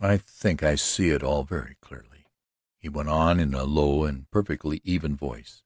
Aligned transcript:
"I 0.00 0.18
think 0.18 0.62
I 0.62 0.76
see 0.76 1.08
it 1.10 1.24
all 1.24 1.42
very 1.42 1.74
clearly," 1.80 2.26
he 2.78 2.88
went 2.88 3.08
on, 3.08 3.40
in 3.40 3.54
a 3.54 3.64
low 3.64 4.04
and 4.04 4.30
perfectly 4.30 4.80
even 4.84 5.16
voice. 5.16 5.64